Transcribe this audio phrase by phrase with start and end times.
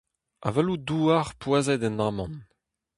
[0.47, 2.35] Avaloù-douar poazhet en amann.